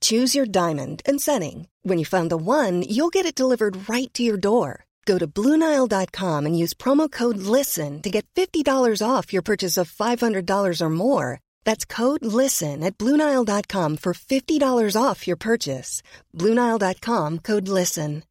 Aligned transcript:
Choose 0.00 0.36
your 0.36 0.46
diamond 0.46 1.02
and 1.04 1.20
setting. 1.20 1.66
When 1.82 1.98
you 1.98 2.04
find 2.04 2.30
the 2.30 2.36
one, 2.36 2.82
you'll 2.82 3.16
get 3.16 3.26
it 3.26 3.34
delivered 3.34 3.88
right 3.88 4.12
to 4.14 4.22
your 4.22 4.36
door. 4.36 4.84
Go 5.06 5.18
to 5.18 5.26
Bluenile.com 5.26 6.46
and 6.46 6.56
use 6.56 6.72
promo 6.74 7.10
code 7.10 7.38
LISTEN 7.38 8.02
to 8.02 8.10
get 8.10 8.26
$50 8.36 9.02
off 9.04 9.32
your 9.32 9.42
purchase 9.42 9.76
of 9.76 9.90
$500 9.90 10.80
or 10.80 10.90
more. 10.90 11.40
That's 11.64 11.84
code 11.84 12.24
LISTEN 12.24 12.84
at 12.84 12.96
Bluenile.com 12.96 13.96
for 13.96 14.14
$50 14.14 15.02
off 15.02 15.26
your 15.26 15.36
purchase. 15.36 16.02
Bluenile.com 16.36 17.38
code 17.40 17.68
LISTEN. 17.68 18.22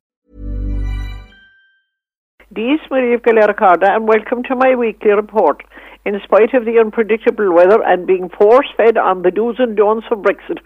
This 2.52 2.80
is 2.81 2.90
Marie 2.90 3.16
Galericarda 3.17 3.95
and 3.95 4.08
welcome 4.08 4.42
to 4.44 4.56
my 4.56 4.73
weekly 4.73 5.12
report. 5.12 5.62
In 6.05 6.19
spite 6.23 6.53
of 6.53 6.66
the 6.66 6.80
unpredictable 6.80 7.53
weather 7.53 7.83
and 7.83 8.08
being 8.08 8.30
force 8.30 8.67
fed 8.78 8.97
on 8.97 9.22
the 9.22 9.31
do's 9.31 9.58
and 9.59 9.75
don'ts 9.75 10.08
of 10.09 10.19
Brexit, 10.19 10.59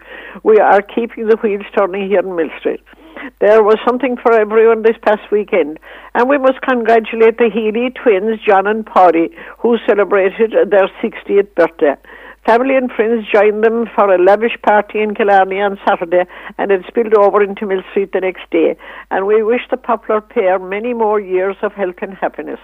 we 0.44 0.58
are 0.58 0.80
keeping 0.80 1.26
the 1.26 1.36
wheels 1.36 1.66
turning 1.76 2.08
here 2.08 2.20
in 2.20 2.36
Mill 2.36 2.50
Street. 2.60 2.80
There 3.40 3.62
was 3.62 3.78
something 3.84 4.16
for 4.16 4.32
everyone 4.32 4.82
this 4.82 4.96
past 5.02 5.30
weekend, 5.32 5.78
and 6.14 6.28
we 6.28 6.38
must 6.38 6.60
congratulate 6.62 7.38
the 7.38 7.50
Healy 7.52 7.90
twins, 7.90 8.40
John 8.46 8.66
and 8.66 8.86
Polly, 8.86 9.30
who 9.58 9.76
celebrated 9.86 10.52
their 10.70 10.88
60th 11.02 11.54
birthday. 11.54 11.96
Family 12.46 12.76
and 12.76 12.92
friends 12.92 13.26
joined 13.32 13.64
them 13.64 13.86
for 13.94 14.14
a 14.14 14.22
lavish 14.22 14.56
party 14.62 15.00
in 15.00 15.14
Killarney 15.14 15.60
on 15.60 15.80
Saturday, 15.88 16.30
and 16.58 16.70
it 16.70 16.84
spilled 16.86 17.14
over 17.14 17.42
into 17.42 17.66
Mill 17.66 17.82
Street 17.90 18.12
the 18.12 18.20
next 18.20 18.48
day. 18.50 18.76
And 19.10 19.26
we 19.26 19.42
wish 19.42 19.62
the 19.70 19.78
popular 19.78 20.20
pair 20.20 20.58
many 20.58 20.92
more 20.92 21.18
years 21.18 21.56
of 21.62 21.72
health 21.72 21.96
and 22.02 22.14
happiness. 22.14 22.60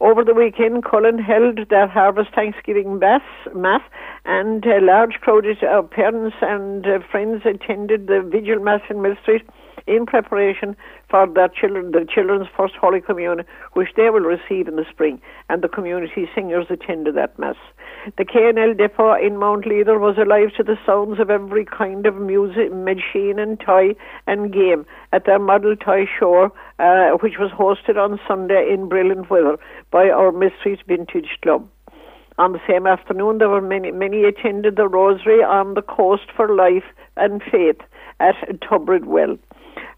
Over 0.00 0.24
the 0.24 0.34
weekend, 0.34 0.84
Cullen 0.84 1.18
held 1.18 1.68
their 1.70 1.86
Harvest 1.86 2.30
Thanksgiving 2.34 2.98
mass, 2.98 3.22
mass 3.54 3.82
and 4.24 4.64
a 4.64 4.80
large 4.80 5.20
crowd 5.20 5.46
of 5.46 5.90
parents 5.90 6.36
and 6.40 6.86
uh, 6.86 6.98
friends 7.10 7.42
attended 7.44 8.06
the 8.06 8.22
vigil 8.22 8.58
mass 8.58 8.80
in 8.88 9.02
Mill 9.02 9.16
Street 9.22 9.42
in 9.86 10.06
preparation 10.06 10.76
for 11.08 11.26
their 11.26 11.48
children, 11.48 11.92
the 11.92 12.06
children's 12.12 12.48
first 12.56 12.74
Holy 12.74 13.00
Communion, 13.00 13.46
which 13.74 13.88
they 13.96 14.10
will 14.10 14.20
receive 14.20 14.68
in 14.68 14.76
the 14.76 14.86
spring, 14.90 15.20
and 15.48 15.62
the 15.62 15.68
community 15.68 16.28
singers 16.34 16.66
attended 16.70 17.14
that 17.16 17.38
mass. 17.38 17.56
The 18.18 18.24
K&L 18.24 18.74
depot 18.74 19.14
in 19.14 19.38
Mount 19.38 19.66
Leader 19.66 19.98
was 19.98 20.16
alive 20.18 20.50
to 20.56 20.62
the 20.62 20.78
sounds 20.84 21.20
of 21.20 21.30
every 21.30 21.64
kind 21.64 22.06
of 22.06 22.16
music, 22.16 22.72
machine 22.72 23.38
and 23.38 23.58
toy 23.58 23.94
and 24.26 24.52
game 24.52 24.84
at 25.12 25.24
their 25.24 25.38
model 25.38 25.76
toy 25.76 26.06
show, 26.18 26.52
uh, 26.78 27.10
which 27.22 27.38
was 27.38 27.50
hosted 27.50 27.96
on 27.96 28.20
Sunday 28.28 28.68
in 28.72 28.88
brilliant 28.88 29.30
weather 29.30 29.56
by 29.90 30.10
our 30.10 30.32
Mysteries 30.32 30.80
Vintage 30.86 31.38
Club. 31.42 31.68
On 32.36 32.52
the 32.52 32.60
same 32.68 32.86
afternoon, 32.86 33.38
there 33.38 33.48
were 33.48 33.60
many, 33.60 33.92
many 33.92 34.24
attended 34.24 34.76
the 34.76 34.88
Rosary 34.88 35.42
on 35.42 35.74
the 35.74 35.82
Coast 35.82 36.26
for 36.34 36.52
Life 36.52 36.84
and 37.16 37.40
Faith 37.42 37.80
at 38.18 38.34
Tubrid 38.60 39.04
Well. 39.04 39.38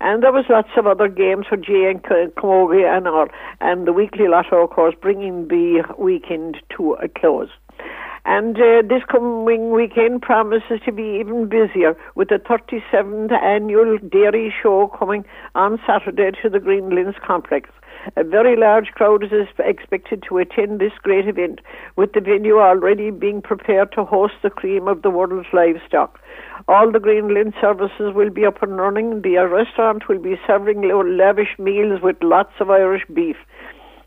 And 0.01 0.23
there 0.23 0.33
was 0.33 0.45
lots 0.49 0.69
of 0.77 0.87
other 0.87 1.09
games 1.09 1.47
for 1.49 1.57
Jay 1.57 1.91
and 1.91 2.03
Camogie 2.03 2.85
and 2.85 3.09
all, 3.09 3.29
and 3.61 3.87
the 3.87 3.93
weekly 3.93 4.29
lotto, 4.29 4.65
of 4.65 4.71
course, 4.71 4.95
bringing 5.01 5.49
the 5.49 5.85
weekend 5.99 6.59
to 6.77 6.95
a 6.95 7.09
close. 7.09 7.49
And 8.29 8.57
uh, 8.57 8.83
this 8.83 9.05
coming 9.09 9.71
weekend 9.71 10.21
promises 10.21 10.81
to 10.85 10.91
be 10.91 11.19
even 11.21 11.49
busier 11.49 11.97
with 12.17 12.29
the 12.29 12.41
37th 12.41 13.31
annual 13.33 13.99
dairy 13.99 14.53
show 14.61 14.91
coming 14.99 15.25
on 15.55 15.79
Saturday 15.87 16.33
to 16.43 16.51
the 16.51 16.59
Green 16.59 16.91
Glens 16.91 17.15
complex. 17.25 17.71
A 18.17 18.25
very 18.25 18.57
large 18.57 18.87
crowd 18.97 19.23
is 19.23 19.31
expected 19.61 20.25
to 20.29 20.39
attend 20.39 20.81
this 20.81 20.93
great 21.05 21.29
event, 21.29 21.61
with 21.95 22.15
the 22.15 22.21
venue 22.21 22.59
already 22.59 23.13
being 23.13 23.43
prepared 23.43 23.93
to 23.93 24.05
host 24.05 24.35
the 24.43 24.51
cream 24.51 24.89
of 24.89 25.03
the 25.03 25.11
world's 25.11 25.49
livestock. 25.53 26.21
All 26.67 26.91
the 26.91 26.99
Green 26.99 27.29
Glens 27.29 27.55
services 27.61 28.13
will 28.13 28.31
be 28.31 28.45
up 28.45 28.61
and 28.61 28.77
running. 28.77 29.23
The 29.23 29.37
restaurant 29.47 30.09
will 30.09 30.21
be 30.21 30.35
serving 30.49 30.83
lavish 30.83 31.57
meals 31.61 32.01
with 32.03 32.17
lots 32.23 32.55
of 32.59 32.71
Irish 32.71 33.05
beef. 33.15 33.37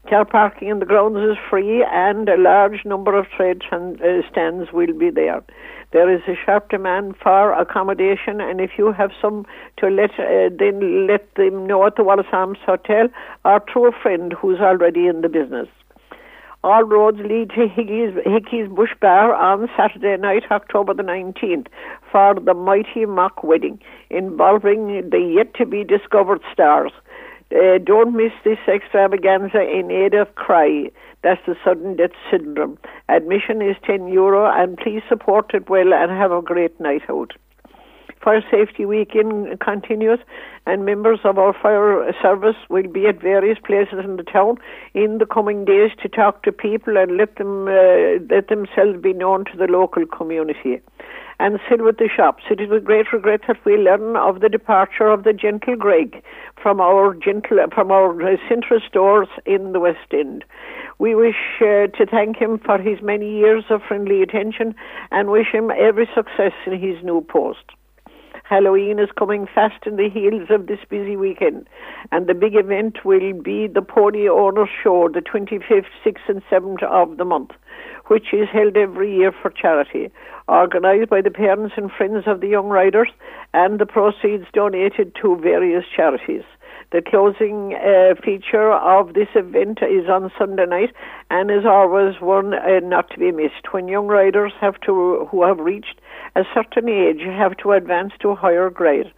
Car 0.10 0.26
parking 0.26 0.70
in 0.70 0.80
the 0.80 0.88
grounds 0.88 1.18
is 1.18 1.38
free, 1.52 1.86
and 1.88 2.28
a 2.28 2.36
large 2.36 2.84
number 2.84 3.16
of 3.16 3.28
trade 3.30 3.62
uh, 3.72 3.78
stands 4.32 4.72
will 4.74 4.92
be 4.98 5.12
there. 5.12 5.44
There 5.92 6.12
is 6.12 6.22
a 6.28 6.34
sharp 6.34 6.70
demand 6.70 7.16
for 7.22 7.54
accommodation, 7.54 8.42
and 8.42 8.60
if 8.60 8.72
you 8.76 8.92
have 8.92 9.12
some 9.22 9.46
to 9.78 9.88
let, 9.88 10.10
uh, 10.20 10.50
then 10.58 11.06
let 11.06 11.32
them 11.36 11.68
know 11.68 11.86
at 11.86 11.96
the 11.96 12.04
Wallis 12.04 12.26
Arms 12.32 12.58
Hotel 12.66 13.08
or 13.46 13.62
through 13.72 13.90
a 13.90 13.92
friend 13.92 14.34
who's 14.34 14.60
already 14.60 15.06
in 15.06 15.22
the 15.22 15.30
business. 15.30 15.68
All 16.64 16.84
roads 16.84 17.20
lead 17.20 17.52
to 17.52 17.68
Hickey's, 17.68 18.14
Hickey's 18.26 18.68
Bush 18.68 18.96
Bar 19.00 19.36
on 19.36 19.70
Saturday 19.78 20.18
night, 20.20 20.44
October 20.50 20.96
the 20.96 21.04
19th, 21.04 21.68
for 22.12 22.34
the 22.34 22.56
mighty 22.56 23.06
mock 23.06 23.44
wedding 23.44 23.80
involving 24.10 25.10
the 25.12 25.20
yet 25.20 25.54
to 25.54 25.68
be 25.68 25.84
discovered 25.84 26.42
stars. 26.52 26.92
Uh, 27.54 27.80
don't 27.84 28.16
miss 28.16 28.32
this 28.44 28.60
extravaganza 28.68 29.62
in 29.62 29.90
aid 29.90 30.14
of 30.14 30.34
CRY. 30.36 30.92
That's 31.24 31.42
the 31.48 31.56
sudden 31.66 31.96
death 31.96 32.12
syndrome. 32.30 32.78
Admission 33.10 33.62
is 33.62 33.76
10 33.86 34.08
euro, 34.08 34.46
and 34.46 34.78
please 34.78 35.02
support 35.10 35.54
it 35.54 35.70
well 35.70 35.94
and 35.94 36.12
have 36.12 36.32
a 36.32 36.42
great 36.42 36.80
night 36.80 37.02
out. 37.10 37.34
Fire 38.24 38.44
Safety 38.52 38.86
Weekend 38.86 39.60
continues, 39.62 40.20
and 40.66 40.86
members 40.86 41.20
of 41.24 41.38
our 41.38 41.54
fire 41.54 42.14
service 42.22 42.58
will 42.70 42.88
be 42.88 43.08
at 43.08 43.22
various 43.22 43.58
places 43.66 44.00
in 44.04 44.18
the 44.18 44.24
town 44.24 44.58
in 44.94 45.20
the 45.20 45.26
coming 45.26 45.64
days 45.64 45.92
to 46.02 46.10
talk 46.10 46.44
to 46.44 46.52
people 46.52 46.98
and 46.98 47.16
let 47.16 47.38
them 47.38 47.68
uh, 47.68 48.20
let 48.30 48.50
themselves 48.50 49.02
be 49.02 49.14
known 49.14 49.46
to 49.46 49.58
the 49.58 49.68
local 49.68 50.06
community. 50.06 50.82
And 51.42 51.58
still 51.66 51.86
with 51.86 51.98
the 51.98 52.10
shops, 52.14 52.44
it 52.52 52.60
is 52.60 52.70
with 52.70 52.84
great 52.84 53.14
regret 53.14 53.42
that 53.48 53.64
we 53.64 53.78
learn 53.78 54.18
of 54.18 54.42
the 54.42 54.50
departure 54.50 55.08
of 55.08 55.24
the 55.24 55.32
gentle 55.32 55.78
Greg 55.78 56.22
from 56.62 56.82
our 56.82 57.14
gentle 57.14 57.60
from 57.74 57.90
our 57.90 58.12
uh, 58.22 58.36
Centra 58.50 58.86
stores 58.86 59.30
in 59.46 59.72
the 59.72 59.80
West 59.80 60.12
End. 60.12 60.44
We 60.98 61.16
wish 61.16 61.62
uh, 61.62 61.88
to 61.88 62.06
thank 62.06 62.36
him 62.36 62.60
for 62.60 62.78
his 62.78 63.02
many 63.02 63.38
years 63.38 63.64
of 63.70 63.82
friendly 63.88 64.22
attention 64.22 64.76
and 65.12 65.30
wish 65.30 65.48
him 65.54 65.72
every 65.72 66.10
success 66.14 66.52
in 66.68 66.74
his 66.74 67.02
new 67.02 67.22
post. 67.22 67.64
Halloween 68.50 68.98
is 68.98 69.10
coming 69.16 69.46
fast 69.46 69.86
in 69.86 69.96
the 69.96 70.10
heels 70.10 70.50
of 70.50 70.66
this 70.66 70.80
busy 70.90 71.16
weekend, 71.16 71.70
and 72.12 72.26
the 72.26 72.34
big 72.34 72.56
event 72.56 73.06
will 73.06 73.32
be 73.44 73.68
the 73.68 73.84
Pony 73.84 74.28
Owners 74.28 74.70
Show, 74.84 75.08
the 75.08 75.22
25th, 75.22 75.86
6th, 76.04 76.28
and 76.28 76.42
7th 76.50 76.82
of 76.82 77.18
the 77.18 77.26
month, 77.26 77.52
which 78.08 78.34
is 78.34 78.50
held 78.52 78.76
every 78.76 79.16
year 79.16 79.32
for 79.32 79.52
charity, 79.52 80.10
organised 80.48 81.12
by 81.12 81.22
the 81.22 81.30
parents 81.30 81.76
and 81.78 81.92
friends 81.92 82.24
of 82.26 82.42
the 82.42 82.48
young 82.48 82.70
riders, 82.70 83.10
and 83.54 83.78
the 83.78 83.86
proceeds 83.86 84.46
donated 84.52 85.16
to 85.22 85.36
various 85.36 85.86
charities. 85.96 86.42
The 86.92 87.04
closing 87.04 87.76
uh, 87.76 88.16
feature 88.20 88.74
of 88.74 89.14
this 89.14 89.28
event 89.36 89.78
is 89.84 90.10
on 90.10 90.32
Sunday 90.40 90.66
night 90.66 90.90
and 91.30 91.52
is 91.52 91.64
always 91.64 92.20
one 92.20 92.56
uh, 92.56 92.80
not 92.82 93.12
to 93.12 93.20
be 93.20 93.32
missed. 93.32 93.72
When 93.72 93.88
young 93.88 94.08
riders 94.08 94.54
have 94.60 94.82
to, 94.88 95.28
who 95.30 95.46
have 95.46 95.60
reached 95.60 96.02
a 96.36 96.42
certain 96.52 96.90
age, 96.90 97.22
have 97.22 97.56
to 97.58 97.74
advance 97.74 98.14
to 98.22 98.30
a 98.30 98.36
higher 98.36 98.72
grade. 98.72 99.12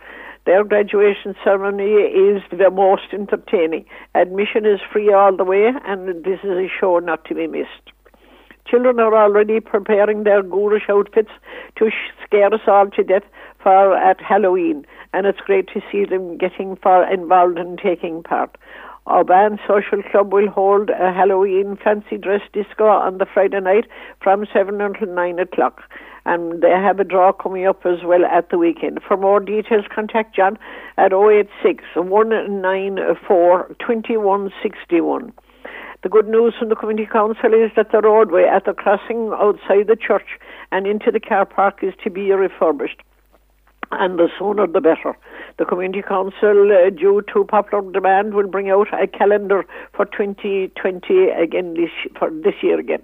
Their 0.46 0.66
graduation 0.66 1.34
ceremony 1.46 1.94
is 1.94 2.42
the 2.52 2.70
most 2.70 3.14
entertaining. 3.14 3.86
Admission 4.16 4.66
is 4.66 4.82
free 4.92 5.14
all 5.14 5.38
the 5.38 5.46
way, 5.46 5.72
and 5.86 6.26
this 6.26 6.40
is 6.44 6.58
a 6.58 6.68
show 6.68 7.00
not 7.00 7.24
to 7.26 7.36
be 7.36 7.48
missed. 7.48 7.94
Children 8.68 9.00
are 9.00 9.16
already 9.16 9.62
preparing 9.62 10.24
their 10.24 10.44
ghoulish 10.44 10.90
outfits 10.90 11.32
to 11.78 11.90
scare 12.26 12.54
us 12.54 12.62
all 12.68 12.90
to 12.90 13.04
death 13.04 13.24
for 13.62 13.96
at 13.96 14.20
Halloween, 14.20 14.86
and 15.14 15.26
it's 15.26 15.40
great 15.42 15.68
to 15.70 15.82
see 15.92 16.06
them 16.06 16.38
getting 16.38 16.76
far 16.76 17.12
involved 17.12 17.58
and 17.58 17.78
taking 17.78 18.24
part. 18.24 18.58
Our 19.08 19.24
band 19.24 19.60
Social 19.68 20.04
Club 20.12 20.32
will 20.32 20.48
hold 20.48 20.92
a 20.92 21.12
Halloween 21.12 21.76
fancy 21.84 22.18
dress 22.18 22.42
disco 22.54 22.86
on 22.86 23.18
the 23.18 23.26
Friday 23.26 23.60
night 23.60 23.88
from 24.22 24.46
7 24.54 24.80
until 24.80 25.08
9 25.08 25.40
o'clock. 25.40 25.82
And 26.24 26.62
they 26.62 26.70
have 26.70 27.00
a 27.00 27.04
draw 27.04 27.32
coming 27.32 27.66
up 27.66 27.84
as 27.84 28.04
well 28.06 28.24
at 28.26 28.52
the 28.52 28.60
weekend. 28.60 29.00
For 29.08 29.18
more 29.18 29.40
details, 29.40 29.86
contact 29.94 30.36
John 30.36 30.60
at 30.98 31.14
086 31.14 31.84
194 31.96 33.76
2161. 33.80 35.34
The 36.04 36.10
good 36.10 36.28
news 36.28 36.54
from 36.60 36.70
the 36.70 36.76
Community 36.76 37.10
Council 37.12 37.54
is 37.54 37.72
that 37.76 37.92
the 37.92 38.02
roadway 38.02 38.46
at 38.46 38.66
the 38.66 38.74
crossing 38.74 39.32
outside 39.34 39.88
the 39.88 39.96
church 39.96 40.38
and 40.72 40.86
into 40.86 41.10
the 41.12 41.20
car 41.20 41.46
park 41.46 41.80
is 41.84 41.94
to 42.04 42.12
be 42.12 42.32
refurbished 42.32 43.02
and 43.92 44.18
the 44.18 44.30
sooner 44.38 44.68
the 44.68 44.82
better. 44.82 45.18
The 45.58 45.66
Community 45.66 46.02
Council, 46.02 46.72
uh, 46.72 46.90
due 46.90 47.22
to 47.34 47.44
popular 47.46 47.90
demand, 47.92 48.34
will 48.34 48.48
bring 48.48 48.70
out 48.70 48.88
a 48.94 49.08
calendar 49.08 49.66
for 49.96 50.06
2020 50.06 51.30
again 51.30 51.74
this 51.74 51.92
for 52.18 52.30
this 52.30 52.56
year 52.62 52.80
again. 52.80 53.04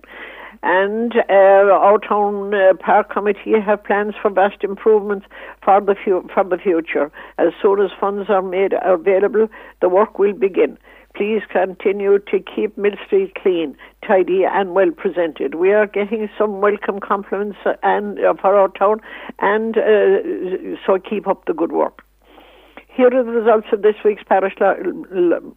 And 0.64 1.14
uh, 1.30 1.70
our 1.72 2.00
town 2.00 2.54
uh, 2.54 2.74
park 2.80 3.12
committee 3.12 3.60
have 3.64 3.84
plans 3.84 4.16
for 4.20 4.32
vast 4.32 4.64
improvements 4.64 5.26
for 5.64 5.80
the 5.82 5.96
fu- 6.04 6.28
for 6.34 6.44
the 6.44 6.58
future. 6.58 7.12
As 7.38 7.54
soon 7.62 7.80
as 7.82 7.92
funds 8.00 8.30
are 8.30 8.42
made 8.42 8.74
available, 8.82 9.48
the 9.82 9.90
work 9.90 10.18
will 10.18 10.34
begin 10.34 10.78
please 11.18 11.42
continue 11.52 12.20
to 12.20 12.40
keep 12.40 12.78
Mill 12.78 12.96
Street 13.06 13.34
clean, 13.36 13.76
tidy, 14.08 14.44
and 14.46 14.76
well 14.76 14.92
presented. 14.92 15.56
We 15.56 15.74
are 15.74 15.88
getting 15.88 16.30
some 16.38 16.62
welcome 16.62 17.00
compliments 17.00 17.58
uh, 17.66 17.74
and 17.82 18.20
uh, 18.20 18.36
for 18.40 18.56
our 18.56 18.70
town, 18.70 19.02
and 19.40 19.78
uh, 19.78 20.78
so 20.86 21.00
keep 21.00 21.28
up 21.28 21.46
the 21.46 21.54
good 21.54 21.72
work. 21.72 22.07
Here 22.98 23.14
are 23.14 23.24
the 23.24 23.30
results 23.30 23.68
of 23.72 23.84
this 23.84 23.94
week's 24.04 24.24
parish 24.24 24.56
uh, 24.60 24.74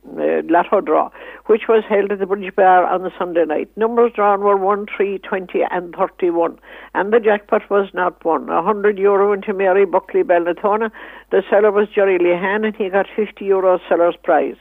lotto 0.05 0.83
draw, 0.83 1.09
which 1.47 1.63
was 1.71 1.83
held 1.89 2.13
at 2.13 2.19
the 2.19 2.27
Bridge 2.27 2.55
Bar 2.55 2.85
on 2.85 3.03
the 3.03 3.11
Sunday 3.19 3.47
night. 3.47 3.71
Numbers 3.79 4.13
drawn 4.15 4.41
were 4.43 4.59
1, 4.59 4.85
3, 4.95 5.17
20, 5.21 5.61
and 5.71 5.95
31, 5.97 6.59
and 6.93 7.15
the 7.15 7.19
jackpot 7.19 7.63
was 7.71 7.89
not 7.95 8.23
won. 8.27 8.51
A 8.51 8.57
100 8.57 8.99
euro 8.99 9.33
into 9.33 9.55
Mary 9.55 9.87
Buckley 9.87 10.23
Bellatona. 10.23 10.91
The 11.31 11.43
seller 11.49 11.73
was 11.73 11.89
Jerry 11.89 12.19
Lehan, 12.19 12.67
and 12.67 12.77
he 12.77 12.91
got 12.91 13.07
50 13.17 13.43
euro 13.43 13.81
seller's 13.89 14.17
prize. 14.23 14.57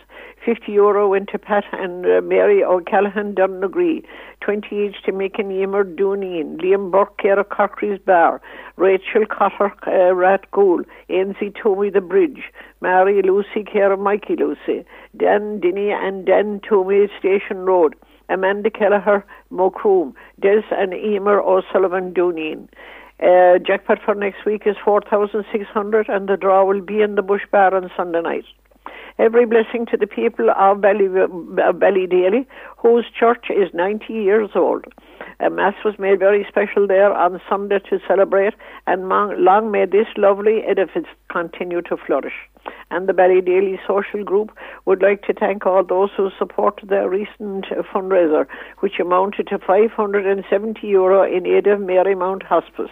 50 0.46 0.72
euro 0.72 1.10
went 1.10 1.30
to 1.30 1.38
Pat 1.38 1.66
and 1.74 2.06
uh, 2.06 2.22
Mary 2.22 2.64
O'Callaghan 2.64 3.36
Dunnagree, 3.36 4.04
20 4.42 4.68
each 4.74 5.04
to 5.04 5.12
Mick 5.12 5.38
and 5.38 5.52
Emer 5.52 5.84
Dooneen, 5.84 6.58
Liam 6.62 6.92
Burke, 6.92 7.18
Kara 7.18 7.44
Cockery's 7.44 8.00
Bar, 8.00 8.42
Rachel 8.78 9.26
Cotter, 9.30 9.74
uh, 9.86 10.14
Rat 10.16 10.50
Gould, 10.52 10.86
Ainsley 11.10 11.52
Toomey 11.62 11.90
The 11.90 12.02
Bridge, 12.02 12.44
Mary 12.82 13.22
Lucy, 13.22 13.64
Kara 13.64 13.98
Mikey 13.98 14.36
Lucy, 14.38 14.86
Dan 15.18 15.60
Dinny 15.60 15.92
and 15.92 16.26
Dan 16.26 16.62
Toomey 16.68 17.08
Station 17.20 17.60
Road, 17.60 17.96
Amanda 18.30 18.70
Kelleher, 18.70 19.26
Macroom, 19.52 20.14
Des 20.40 20.64
and 20.72 20.94
Emer 20.94 21.40
O'Sullivan 21.40 22.14
Dooneen. 22.14 22.68
Uh, 23.22 23.60
jackpot 23.60 24.00
for 24.04 24.16
next 24.16 24.46
week 24.46 24.64
is 24.66 24.78
4,600 24.84 26.08
and 26.08 26.30
the 26.30 26.38
draw 26.38 26.64
will 26.64 26.82
be 26.82 27.02
in 27.02 27.16
the 27.16 27.22
Bush 27.22 27.42
Bar 27.52 27.76
on 27.76 27.92
Sunday 27.98 28.22
night. 28.22 28.46
Every 29.18 29.46
blessing 29.46 29.86
to 29.88 29.98
the 29.98 30.08
people 30.08 30.50
of 30.50 30.78
Ballydaly, 30.78 32.46
whose 32.78 33.06
church 33.20 33.48
is 33.50 33.74
90 33.74 34.14
years 34.14 34.52
old. 34.56 34.86
A 35.42 35.50
mass 35.50 35.74
was 35.86 35.98
made 35.98 36.20
very 36.20 36.46
special 36.50 36.86
there 36.86 37.14
on 37.14 37.40
Sunday 37.48 37.80
to 37.90 38.00
celebrate, 38.06 38.54
and 38.88 39.08
long 39.08 39.72
may 39.72 39.86
this 39.86 40.08
lovely 40.18 40.64
edifice 40.64 41.08
continue 41.32 41.82
to 41.84 41.96
flourish. 41.96 42.34
And 42.92 43.08
the 43.08 43.14
Ballydaly 43.14 43.80
Social 43.88 44.26
Group 44.26 44.52
would 44.86 45.02
like 45.02 45.22
to 45.24 45.34
thank 45.34 45.66
all 45.66 45.84
those 45.84 46.10
who 46.18 46.30
supported 46.38 46.90
their 46.90 47.10
recent 47.10 47.68
fundraiser, 47.94 48.48
which 48.80 49.00
amounted 49.00 49.48
to 49.48 49.60
570 49.60 50.86
euro 50.86 51.24
in 51.24 51.46
aid 51.46 51.68
of 51.68 51.80
Marymount 51.80 52.44
Hospice 52.44 52.92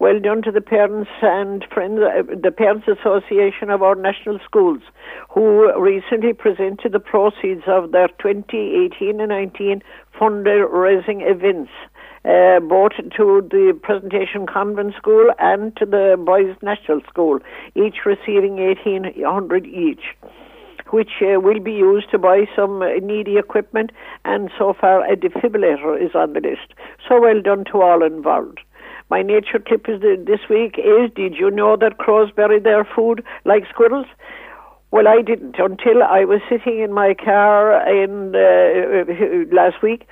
well 0.00 0.18
done 0.18 0.40
to 0.42 0.50
the 0.50 0.62
parents 0.62 1.10
and 1.20 1.64
friends, 1.72 2.00
uh, 2.00 2.22
the 2.42 2.50
Parents 2.50 2.88
Association 2.88 3.68
of 3.68 3.82
our 3.82 3.94
national 3.94 4.38
schools, 4.42 4.80
who 5.28 5.70
recently 5.78 6.32
presented 6.32 6.92
the 6.92 6.98
proceeds 6.98 7.62
of 7.66 7.92
their 7.92 8.08
2018 8.18 9.20
and 9.20 9.28
19 9.28 9.82
fundraising 10.18 11.20
events. 11.20 11.70
Uh, 12.22 12.60
both 12.60 12.92
to 13.16 13.40
the 13.50 13.78
Presentation 13.82 14.46
Convent 14.46 14.94
School 14.94 15.30
and 15.38 15.74
to 15.76 15.86
the 15.86 16.16
Boys 16.18 16.54
National 16.62 17.00
School, 17.08 17.38
each 17.74 18.04
receiving 18.04 18.56
1800 18.56 19.66
each 19.66 20.16
which 20.92 21.22
uh, 21.22 21.38
will 21.38 21.60
be 21.60 21.72
used 21.72 22.10
to 22.10 22.18
buy 22.18 22.46
some 22.56 22.82
needy 23.02 23.38
equipment, 23.38 23.92
and 24.24 24.50
so 24.58 24.74
far 24.78 25.04
a 25.04 25.14
defibrillator 25.14 25.94
is 26.04 26.16
on 26.16 26.32
the 26.32 26.40
list. 26.40 26.74
So 27.08 27.20
well 27.20 27.40
done 27.40 27.64
to 27.70 27.80
all 27.80 28.02
involved. 28.04 28.58
My 29.10 29.22
nature 29.22 29.58
tip 29.58 29.88
is 29.88 30.00
this 30.00 30.40
week 30.48 30.78
is 30.78 31.10
did 31.16 31.34
you 31.34 31.50
know 31.50 31.76
that 31.76 31.98
crows 31.98 32.30
bury 32.30 32.60
their 32.60 32.84
food 32.84 33.24
like 33.44 33.64
squirrels? 33.68 34.06
Well, 34.92 35.08
I 35.08 35.20
didn't 35.20 35.56
until 35.58 36.02
I 36.02 36.24
was 36.24 36.40
sitting 36.48 36.80
in 36.80 36.92
my 36.92 37.14
car 37.14 37.88
in 37.88 38.34
uh, 38.36 39.54
last 39.54 39.82
week. 39.82 40.06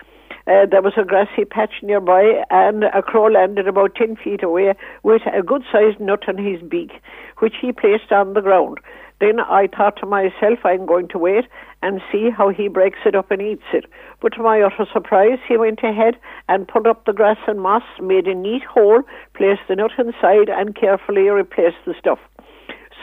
Uh, 0.49 0.65
there 0.65 0.81
was 0.81 0.95
a 0.97 1.05
grassy 1.05 1.45
patch 1.45 1.83
nearby, 1.83 2.43
and 2.49 2.85
a 2.85 3.03
crow 3.03 3.27
landed 3.27 3.69
about 3.69 3.95
10 3.95 4.17
feet 4.17 4.43
away 4.43 4.73
with 5.03 5.21
a 5.27 5.43
good 5.43 5.63
sized 5.71 6.01
nut 6.01 6.25
in 6.27 6.39
his 6.39 6.63
beak, 6.63 6.91
which 7.39 7.57
he 7.61 7.71
placed 7.71 8.11
on 8.11 8.33
the 8.33 8.41
ground. 8.41 8.79
Then 9.21 9.41
I 9.41 9.67
thought 9.67 9.99
to 9.99 10.07
myself, 10.07 10.61
I'm 10.65 10.87
going 10.87 11.09
to 11.09 11.19
wait 11.19 11.45
and 11.83 12.01
see 12.11 12.31
how 12.31 12.49
he 12.49 12.69
breaks 12.69 13.01
it 13.05 13.15
up 13.15 13.31
and 13.31 13.43
eats 13.43 13.69
it. 13.75 13.85
But 14.23 14.33
to 14.35 14.43
my 14.43 14.63
utter 14.63 14.87
surprise, 14.91 15.39
he 15.47 15.59
went 15.59 15.81
ahead 15.83 16.17
and 16.49 16.67
pulled 16.67 16.87
up 16.87 17.05
the 17.05 17.13
grass 17.13 17.39
and 17.47 17.61
moss, 17.61 17.83
made 18.01 18.27
a 18.27 18.35
neat 18.35 18.63
hole, 18.65 19.03
placed 19.35 19.63
the 19.69 19.77
nut 19.77 19.91
inside, 19.99 20.49
and 20.49 20.75
carefully 20.75 21.29
replaced 21.29 21.85
the 21.85 21.95
stuff. 21.99 22.21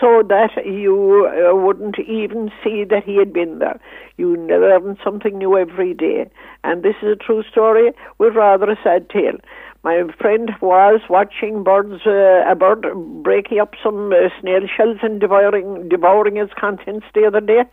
So 0.02 0.24
that 0.28 0.52
you 0.66 1.30
uh, 1.32 1.56
wouldn't 1.56 1.98
even 2.00 2.52
see 2.64 2.84
that 2.84 3.04
he 3.06 3.18
had 3.18 3.32
been 3.32 3.60
there. 3.60 3.80
You 4.18 4.36
learn 4.36 4.98
something 5.04 5.38
new 5.38 5.58
every 5.58 5.94
day. 5.94 6.30
And 6.64 6.84
this 6.84 6.96
is 7.02 7.10
a 7.14 7.16
true 7.16 7.44
story 7.50 7.92
with 8.18 8.36
rather 8.36 8.70
a 8.70 8.78
sad 8.84 9.10
tale. 9.10 9.38
My 9.84 10.04
friend 10.20 10.52
was 10.62 11.02
watching 11.10 11.64
birds, 11.64 12.02
uh, 12.06 12.44
a 12.50 12.56
bird 12.56 12.88
breaking 13.24 13.60
up 13.60 13.74
some 13.82 14.12
uh, 14.12 14.30
snail 14.42 14.62
shells 14.76 14.98
and 15.02 15.22
devouring, 15.22 15.88
devouring 15.90 16.38
its 16.38 16.52
contents 16.60 17.06
the 17.14 17.26
other 17.26 17.40
day. 17.40 17.64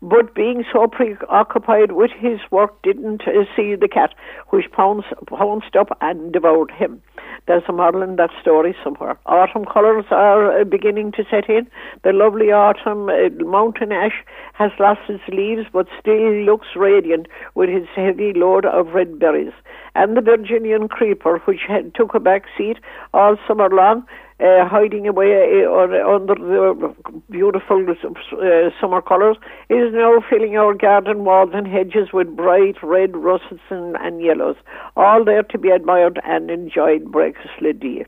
But 0.00 0.34
being 0.34 0.64
so 0.72 0.86
preoccupied 0.86 1.92
with 1.92 2.12
his 2.12 2.38
work, 2.50 2.80
didn't 2.82 3.22
uh, 3.26 3.44
see 3.56 3.74
the 3.74 3.88
cat, 3.88 4.14
which 4.50 4.70
pounced, 4.70 5.08
pounced 5.26 5.74
up 5.74 5.96
and 6.00 6.32
devoured 6.32 6.70
him. 6.70 7.02
There's 7.46 7.64
a 7.68 7.72
model 7.72 8.02
in 8.02 8.16
that 8.16 8.30
story 8.40 8.76
somewhere. 8.84 9.18
Autumn 9.26 9.64
colours 9.64 10.04
are 10.10 10.60
uh, 10.60 10.64
beginning 10.64 11.12
to 11.12 11.24
set 11.30 11.48
in. 11.48 11.66
The 12.04 12.12
lovely 12.12 12.52
autumn 12.52 13.08
uh, 13.08 13.30
mountain 13.44 13.90
ash 13.90 14.24
has 14.52 14.70
lost 14.78 15.00
its 15.08 15.22
leaves, 15.28 15.66
but 15.72 15.86
still 15.98 16.32
looks 16.44 16.68
radiant 16.76 17.26
with 17.54 17.68
its 17.68 17.88
heavy 17.96 18.32
load 18.34 18.66
of 18.66 18.88
red 18.94 19.18
berries 19.18 19.52
and 19.98 20.16
the 20.16 20.20
Virginian 20.20 20.86
creeper, 20.86 21.38
which 21.44 21.62
had, 21.66 21.92
took 21.94 22.14
a 22.14 22.20
back 22.20 22.44
seat 22.56 22.76
all 23.12 23.36
summer 23.48 23.68
long, 23.68 24.06
uh, 24.40 24.68
hiding 24.68 25.06
away 25.06 25.64
uh, 25.64 26.08
under 26.08 26.34
the 26.34 26.94
beautiful 27.30 27.84
uh, 27.90 28.70
summer 28.80 29.02
colours, 29.02 29.36
is 29.68 29.92
now 29.92 30.22
filling 30.30 30.56
our 30.56 30.74
garden 30.74 31.24
walls 31.24 31.50
and 31.52 31.66
hedges 31.66 32.12
with 32.12 32.36
bright 32.36 32.76
red 32.82 33.16
russets 33.16 33.60
and, 33.70 33.96
and 33.96 34.22
yellows, 34.22 34.56
all 34.96 35.24
there 35.24 35.42
to 35.42 35.58
be 35.58 35.70
admired 35.70 36.20
and 36.24 36.50
enjoyed 36.50 37.10
breakfast 37.10 37.54
day. 37.80 38.04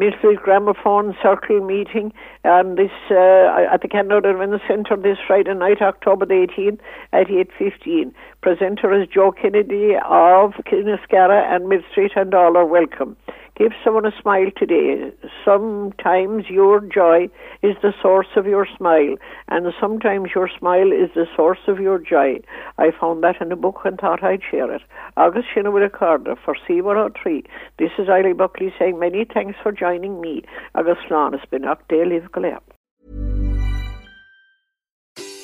Millfield 0.00 0.42
Gramophone 0.42 1.14
Circle 1.22 1.60
meeting 1.60 2.14
um, 2.44 2.76
this 2.76 2.90
uh, 3.10 3.68
at 3.70 3.82
the 3.82 3.88
Canada 3.88 4.30
Event 4.30 4.60
Centre 4.66 4.96
this 4.96 5.18
Friday 5.26 5.52
night, 5.52 5.82
October 5.82 6.24
the 6.24 6.46
18th 6.48 6.80
at 7.12 7.26
8.15. 7.28 8.12
Presenter 8.40 9.00
is 9.00 9.06
Joe 9.06 9.32
Kennedy 9.32 9.92
of 10.08 10.52
Kinniscara 10.64 11.44
and 11.54 11.68
Mid 11.68 11.82
Street 11.90 12.12
and 12.16 12.32
all 12.32 12.56
are 12.56 12.64
welcome. 12.64 13.16
Give 13.56 13.72
someone 13.84 14.06
a 14.06 14.12
smile 14.20 14.50
today. 14.56 15.12
Sometimes 15.44 16.48
your 16.48 16.80
joy 16.80 17.28
is 17.62 17.76
the 17.82 17.92
source 18.00 18.28
of 18.34 18.46
your 18.46 18.66
smile, 18.76 19.16
and 19.48 19.66
sometimes 19.78 20.30
your 20.34 20.48
smile 20.58 20.90
is 20.90 21.10
the 21.14 21.26
source 21.36 21.58
of 21.68 21.78
your 21.78 21.98
joy. 21.98 22.40
I 22.78 22.92
found 22.98 23.22
that 23.22 23.42
in 23.42 23.52
a 23.52 23.56
book 23.56 23.80
and 23.84 23.98
thought 23.98 24.24
I'd 24.24 24.40
share 24.50 24.72
it. 24.74 24.82
August 25.18 25.48
Shinawilla 25.54 25.92
Carter 25.92 26.34
for 26.42 26.56
C103. 26.66 27.44
This 27.78 27.90
is 27.98 28.08
Eiley 28.08 28.34
Buckley 28.34 28.72
saying 28.78 28.98
many 28.98 29.26
thanks 29.26 29.58
for 29.62 29.70
joining 29.70 30.20
me. 30.20 30.42
August 30.74 31.02
Lawn 31.10 31.32
has 31.32 31.46
been 31.50 31.62
Octale 31.62 32.20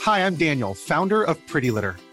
Hi, 0.03 0.25
I'm 0.25 0.37
Daniel, 0.37 0.75
founder 0.75 1.23
of 1.23 1.47
Pretty 1.47 1.71
Litter. 1.71 1.97